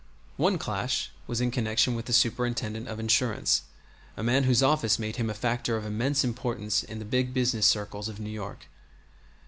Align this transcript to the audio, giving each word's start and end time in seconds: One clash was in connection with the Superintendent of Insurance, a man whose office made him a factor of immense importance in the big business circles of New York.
One 0.37 0.57
clash 0.57 1.11
was 1.27 1.41
in 1.41 1.51
connection 1.51 1.93
with 1.93 2.05
the 2.05 2.11
Superintendent 2.13 2.87
of 2.87 2.99
Insurance, 2.99 3.61
a 4.17 4.23
man 4.23 4.45
whose 4.45 4.63
office 4.63 4.97
made 4.97 5.17
him 5.17 5.29
a 5.29 5.35
factor 5.35 5.77
of 5.77 5.85
immense 5.85 6.23
importance 6.23 6.81
in 6.81 6.97
the 6.97 7.05
big 7.05 7.35
business 7.35 7.67
circles 7.67 8.09
of 8.09 8.19
New 8.19 8.31
York. 8.31 8.65